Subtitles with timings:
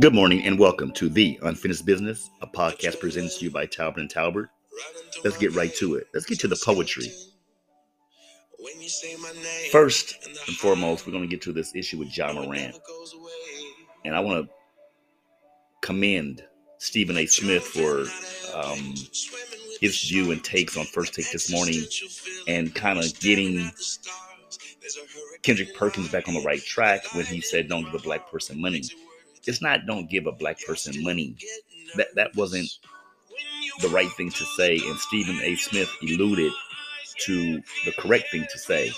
[0.00, 3.98] Good morning and welcome to The Unfinished Business, a podcast presented to you by Talbert
[3.98, 4.48] and Talbert.
[5.24, 6.06] Let's get right to it.
[6.14, 7.12] Let's get to the poetry.
[9.70, 10.16] First
[10.46, 12.78] and foremost, we're going to get to this issue with Ja Morant.
[14.06, 14.52] And I want to
[15.82, 16.44] commend
[16.78, 17.26] Stephen A.
[17.26, 18.06] Smith for
[18.56, 18.94] um,
[19.82, 21.82] his view and takes on First Take this morning
[22.48, 23.70] and kind of getting
[25.42, 28.58] Kendrick Perkins back on the right track when he said, Don't give a black person
[28.58, 28.82] money
[29.46, 31.36] it's not don't give a black person money.
[31.96, 32.68] That that wasn't
[33.80, 35.56] the right thing to say, and Stephen A.
[35.56, 36.52] Smith alluded
[37.20, 38.92] to the correct thing to say.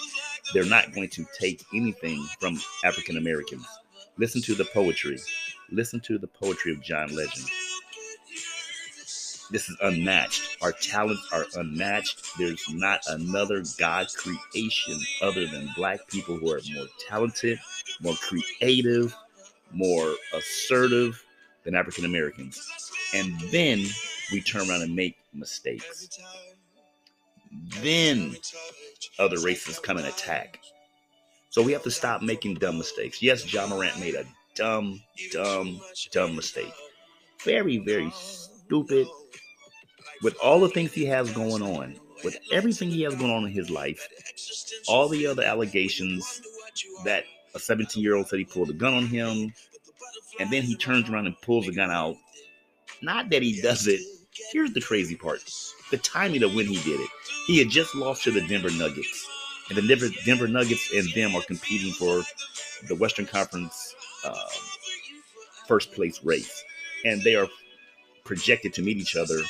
[0.52, 3.66] They're not going to take anything from African Americans.
[4.18, 5.18] Listen to the poetry.
[5.70, 7.46] Listen to the poetry of John Legend.
[9.50, 10.56] This is unmatched.
[10.62, 12.38] Our talents are unmatched.
[12.38, 17.60] There's not another God creation other than black people who are more talented,
[18.00, 19.14] more creative,
[19.74, 21.24] more assertive
[21.64, 22.60] than African Americans.
[23.14, 23.84] And then
[24.32, 26.08] we turn around and make mistakes.
[27.80, 28.36] Then
[29.18, 30.58] other races come and attack.
[31.50, 33.22] So we have to stop making dumb mistakes.
[33.22, 36.72] Yes, Ja Morant made a dumb, dumb, dumb mistake.
[37.44, 39.06] Very, very stupid.
[40.22, 43.52] With all the things he has going on, with everything he has going on in
[43.52, 44.08] his life,
[44.88, 46.40] all the other allegations
[47.04, 49.52] that a 17 year old said he pulled a gun on him,
[50.40, 52.16] and then he turns around and pulls the gun out.
[53.02, 54.00] Not that he does it.
[54.52, 55.40] Here's the crazy part
[55.90, 57.10] the timing of when he did it.
[57.46, 59.26] He had just lost to the Denver Nuggets,
[59.68, 62.22] and the Denver, Denver Nuggets and them are competing for
[62.88, 63.94] the Western Conference
[64.24, 64.48] uh,
[65.66, 66.64] first place race,
[67.04, 67.48] and they are
[68.24, 69.40] projected to meet each other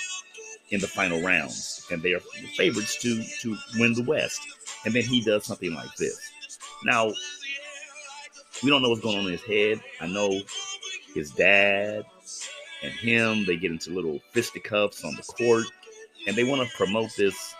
[0.70, 2.20] in the final rounds, and they are
[2.56, 4.40] favorites to to win the West.
[4.84, 6.18] And then he does something like this.
[6.84, 7.12] Now,
[8.62, 9.80] we don't know what's going on in his head.
[10.00, 10.40] I know
[11.14, 12.04] his dad
[12.82, 15.66] and him, they get into little fisticuffs on the court,
[16.26, 17.54] and they want to promote this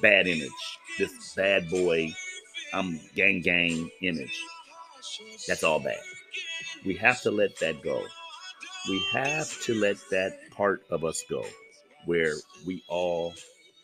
[0.00, 0.50] bad image,
[0.98, 2.12] this bad boy,
[2.72, 4.42] I'm gang gang image.
[5.46, 6.00] That's all bad.
[6.84, 8.02] We have to let that go.
[8.88, 11.44] We have to let that part of us go
[12.06, 12.34] where
[12.66, 13.34] we all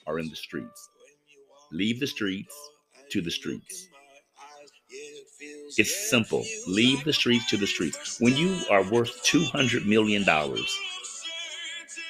[0.06, 0.88] are in the streets.
[1.70, 2.54] Leave the streets
[3.10, 3.88] to the streets.
[5.40, 6.44] It's simple.
[6.66, 8.18] Leave the streets to the streets.
[8.20, 10.24] When you are worth $200 million,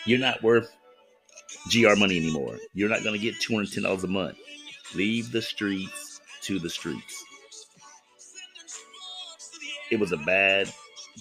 [0.06, 0.71] you're not worth
[1.71, 2.56] GR money anymore.
[2.72, 4.38] You're not going to get $210 a month.
[4.94, 7.25] Leave the streets to the streets.
[9.91, 10.72] It was a bad,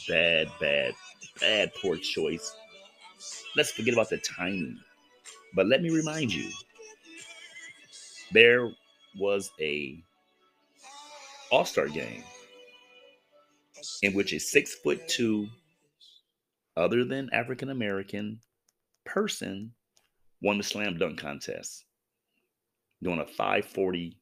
[0.07, 0.93] bad, bad,
[1.39, 2.55] bad poor choice.
[3.55, 4.79] Let's forget about the timing.
[5.53, 6.51] But let me remind you
[8.31, 8.71] there
[9.17, 10.01] was a
[11.51, 12.23] all Star game
[14.01, 15.47] in which a six foot two,
[16.75, 18.39] other than African American
[19.05, 19.73] person
[20.41, 21.85] won the slam dunk contest,
[23.01, 24.19] doing a 540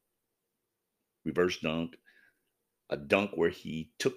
[1.25, 1.96] reverse dunk,
[2.90, 4.16] a dunk where he took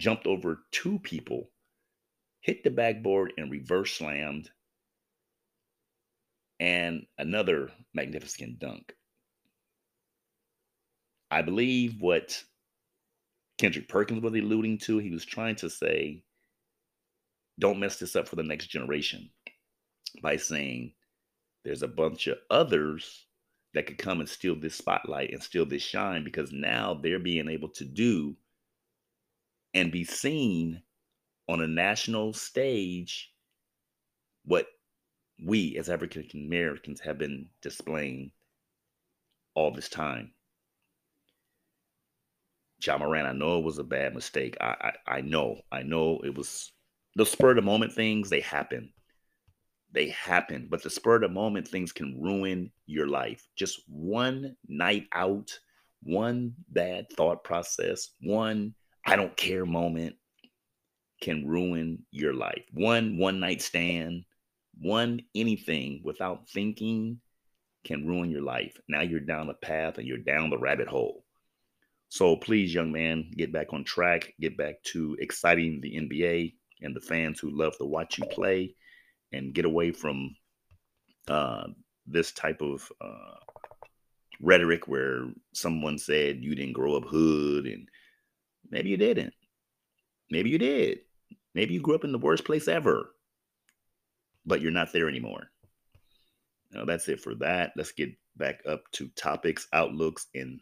[0.00, 1.50] jumped over two people,
[2.40, 4.50] hit the backboard and reverse slammed,
[6.60, 8.94] and another magnificent dunk.
[11.30, 12.42] I believe what
[13.58, 16.22] Kendrick Perkins was alluding to, he was trying to say,
[17.58, 19.30] don't mess this up for the next generation
[20.22, 20.92] by saying
[21.64, 23.26] there's a bunch of others
[23.74, 27.48] that could come and steal this spotlight and steal this shine because now they're being
[27.48, 28.36] able to do
[29.72, 30.82] and be seen
[31.48, 33.32] on a national stage
[34.44, 34.66] what
[35.44, 38.30] we as African Americans have been displaying
[39.54, 40.32] all this time.
[42.86, 44.56] Ja Morant, I know it was a bad mistake.
[44.60, 46.72] I, I I know, I know it was
[47.16, 48.30] the spur of the moment things.
[48.30, 48.92] They happen,
[49.92, 50.68] they happen.
[50.70, 53.46] But the spur of the moment things can ruin your life.
[53.56, 55.58] Just one night out,
[56.02, 58.74] one bad thought process, one
[59.06, 60.16] I don't care moment
[61.20, 62.64] can ruin your life.
[62.72, 64.24] One one night stand,
[64.78, 67.20] one anything without thinking
[67.84, 68.76] can ruin your life.
[68.88, 71.23] Now you're down the path and you're down the rabbit hole.
[72.14, 76.94] So please, young man, get back on track, get back to exciting the NBA and
[76.94, 78.76] the fans who love to watch you play,
[79.32, 80.36] and get away from
[81.26, 81.66] uh,
[82.06, 83.34] this type of uh,
[84.40, 85.24] rhetoric where
[85.54, 87.88] someone said you didn't grow up hood, and
[88.70, 89.34] maybe you didn't.
[90.30, 91.00] Maybe you did.
[91.52, 93.10] Maybe you grew up in the worst place ever,
[94.46, 95.50] but you're not there anymore.
[96.70, 97.72] Now, that's it for that.
[97.74, 100.60] Let's get back up to topics, outlooks, and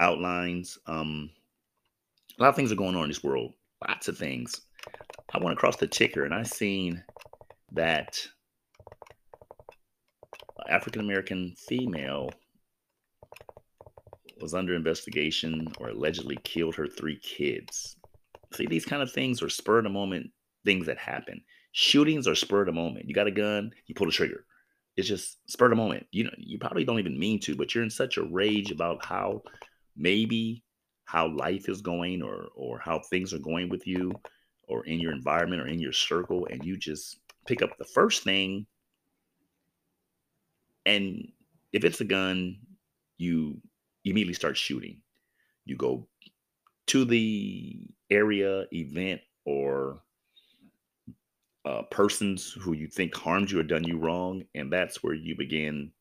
[0.00, 0.78] outlines.
[0.86, 1.30] Um,
[2.38, 3.54] a lot of things are going on in this world.
[3.86, 4.60] Lots of things.
[5.32, 7.02] I went across the ticker and I seen
[7.72, 8.26] that
[10.68, 12.30] African American female
[14.40, 17.96] was under investigation or allegedly killed her three kids.
[18.54, 20.30] See, these kind of things are spur of the moment
[20.64, 21.40] things that happen.
[21.72, 23.06] Shootings are spur of the moment.
[23.06, 24.44] You got a gun, you pull the trigger.
[24.96, 26.06] It's just spur of the moment.
[26.10, 29.04] You know, you probably don't even mean to, but you're in such a rage about
[29.04, 29.42] how
[29.98, 30.62] maybe
[31.04, 34.12] how life is going or or how things are going with you
[34.68, 38.22] or in your environment or in your circle and you just pick up the first
[38.22, 38.66] thing
[40.86, 41.28] and
[41.72, 42.56] if it's a gun
[43.18, 43.60] you
[44.04, 45.00] immediately start shooting.
[45.64, 46.08] You go
[46.86, 47.78] to the
[48.10, 50.00] area event or
[51.64, 55.36] uh, persons who you think harmed you or done you wrong and that's where you
[55.36, 55.92] begin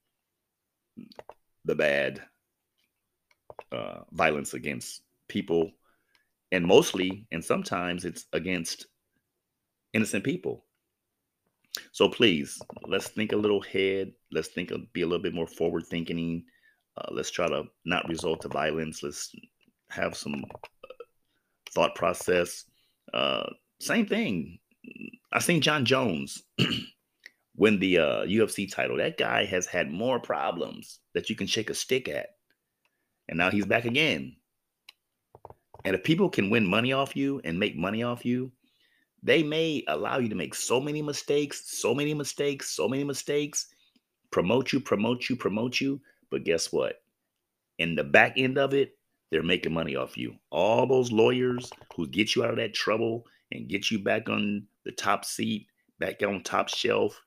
[1.66, 2.22] the bad
[3.72, 5.72] uh, violence against people.
[6.52, 8.88] And mostly and sometimes it's against
[9.94, 10.66] innocent people.
[11.92, 14.14] So please let's think a little ahead.
[14.31, 16.44] Let's think be a little bit more forward thinking.
[16.98, 19.04] Uh, let's try to not resort to violence.
[19.04, 19.31] Let's
[19.90, 21.04] have some uh,
[21.72, 22.64] thought process.
[23.14, 23.50] Uh,
[23.80, 24.58] same thing.
[25.31, 26.42] I seen Jon Jones
[27.58, 31.69] win the uh, ufc title that guy has had more problems that you can shake
[31.69, 32.37] a stick at
[33.30, 34.36] and now he's back again
[35.88, 38.52] and if people can win money off you and make money off you,
[39.24, 43.68] they may allow you to make so many mistakes, so many mistakes, so many mistakes,
[44.30, 46.02] promote you, promote you, promote you.
[46.30, 47.02] But guess what?
[47.80, 48.98] In the back end of it,
[49.32, 50.36] they're making money off you.
[50.52, 54.68] All those lawyers who get you out of that trouble and get you back on
[54.84, 55.68] the top seat,
[56.00, 57.18] back on top shelf,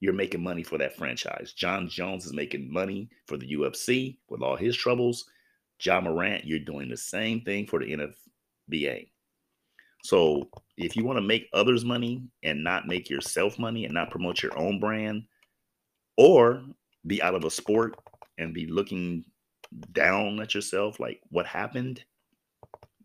[0.00, 1.54] you're making money for that franchise.
[1.54, 5.24] Jon Jones is making money for the UFC with all his troubles.
[5.84, 9.08] Ja Morant, you're doing the same thing for the NBA.
[10.02, 14.10] So if you want to make others money and not make yourself money and not
[14.10, 15.24] promote your own brand,
[16.16, 16.62] or
[17.06, 17.96] be out of a sport
[18.38, 19.24] and be looking
[19.92, 22.04] down at yourself, like what happened,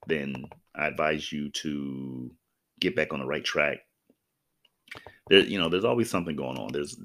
[0.08, 0.46] then
[0.76, 2.32] I advise you to
[2.80, 3.80] get back on the right track.
[5.30, 6.72] There, you know, there's always something going on.
[6.72, 6.98] There's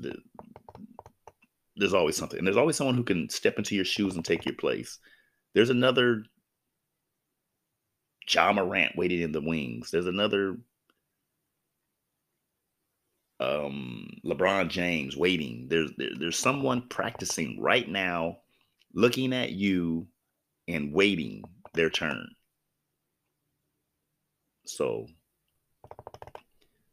[1.77, 4.45] there's always something, and there's always someone who can step into your shoes and take
[4.45, 4.99] your place.
[5.55, 6.25] There's another
[8.29, 9.91] Ja Morant waiting in the wings.
[9.91, 10.57] There's another
[13.41, 15.67] um, LeBron James waiting.
[15.69, 18.39] There's there, there's someone practicing right now,
[18.95, 20.07] looking at you
[20.69, 21.43] and waiting
[21.75, 22.29] their turn.
[24.67, 25.07] So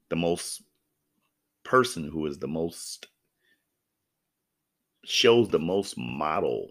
[0.10, 0.64] the most
[1.64, 3.08] person who is the most
[5.04, 6.70] shows the most model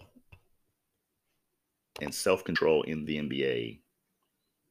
[2.00, 3.80] and self control in the NBA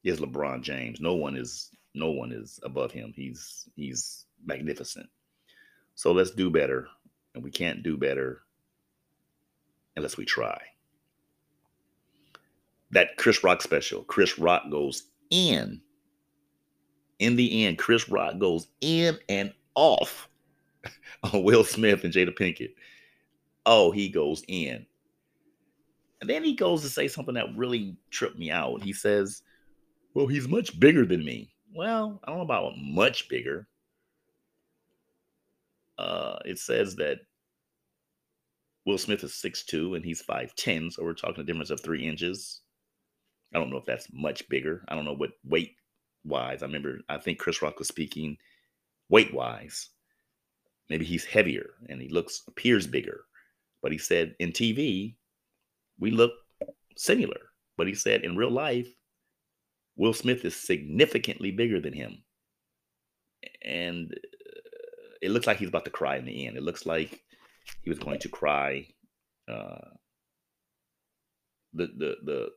[0.04, 1.00] is LeBron James.
[1.00, 3.12] No one is no one is above him.
[3.14, 5.08] He's he's magnificent.
[5.94, 6.88] So let's do better,
[7.34, 8.42] and we can't do better
[9.96, 10.60] unless we try.
[12.90, 15.80] That Chris Rock special, Chris Rock goes in.
[17.18, 20.28] In the end, Chris Rock goes in and off
[21.22, 22.74] on Will Smith and Jada Pinkett.
[23.64, 24.86] Oh, he goes in.
[26.20, 28.82] And then he goes to say something that really tripped me out.
[28.82, 29.42] He says,
[30.14, 31.52] Well, he's much bigger than me.
[31.74, 33.68] Well, I don't know about much bigger.
[35.98, 37.18] Uh, it says that
[38.86, 42.60] Will Smith is 6'2 and he's 5'10, so we're talking a difference of three inches.
[43.54, 44.84] I don't know if that's much bigger.
[44.88, 45.76] I don't know what weight
[46.24, 46.62] wise.
[46.62, 48.36] I remember, I think Chris Rock was speaking
[49.08, 49.88] weight wise.
[50.88, 53.24] Maybe he's heavier and he looks, appears bigger.
[53.82, 55.16] But he said in TV,
[55.98, 56.32] we look
[56.96, 57.40] similar.
[57.76, 58.88] But he said in real life,
[59.96, 62.22] Will Smith is significantly bigger than him.
[63.62, 66.56] And uh, it looks like he's about to cry in the end.
[66.56, 67.22] It looks like
[67.82, 68.88] he was going to cry.
[69.48, 69.90] Uh,
[71.72, 72.48] the the the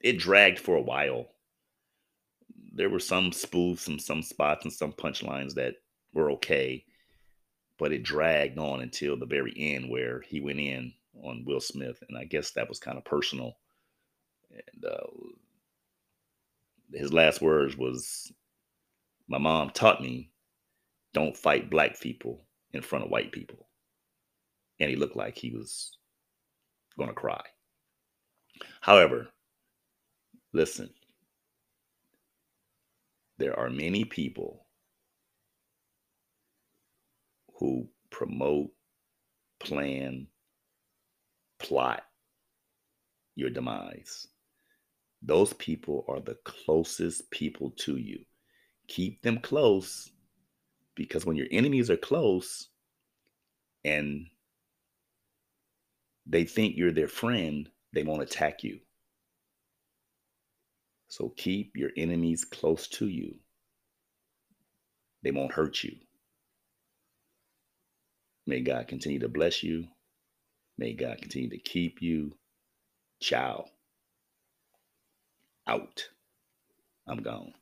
[0.00, 1.28] it dragged for a while.
[2.74, 5.74] There were some spoofs and some spots and some punchlines that
[6.14, 6.84] were okay,
[7.78, 12.02] but it dragged on until the very end where he went in on Will Smith,
[12.08, 13.56] and I guess that was kind of personal.
[14.50, 15.06] And uh,
[16.92, 18.32] his last words was,
[19.28, 20.30] "My mom taught me,
[21.14, 23.68] don't fight black people in front of white people,"
[24.80, 25.96] and he looked like he was
[26.96, 27.42] going to cry.
[28.80, 29.28] However,
[30.52, 30.90] listen,
[33.38, 34.66] there are many people
[37.58, 38.70] who promote,
[39.60, 40.26] plan,
[41.62, 42.02] plot
[43.34, 44.26] your demise.
[45.22, 48.20] Those people are the closest people to you.
[48.88, 50.10] Keep them close
[50.94, 52.68] because when your enemies are close
[53.84, 54.26] and
[56.26, 58.80] they think you're their friend, they won't attack you.
[61.08, 63.36] So keep your enemies close to you.
[65.22, 65.92] They won't hurt you.
[68.46, 69.86] May God continue to bless you.
[70.78, 72.32] May God continue to keep you.
[73.20, 73.66] Ciao.
[75.66, 76.08] Out.
[77.06, 77.52] I'm gone.